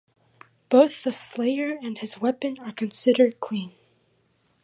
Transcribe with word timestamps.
Both 0.69 1.03
the 1.03 1.11
slayer 1.11 1.77
and 1.77 1.95
his 1.99 2.17
weapon 2.19 2.57
are 2.57 2.71
considered 2.71 3.39
clean. 3.39 3.73